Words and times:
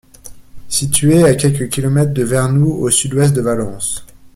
Située 0.67 1.25
à 1.25 1.35
quelques 1.35 1.69
kilomètres 1.69 2.11
de 2.15 2.23
Vernoux 2.23 2.71
au 2.73 2.89
sud-ouest 2.89 3.35
de 3.35 3.41
Valence. 3.41 4.03